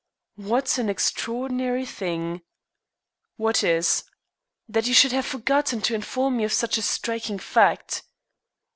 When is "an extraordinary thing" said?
0.79-2.41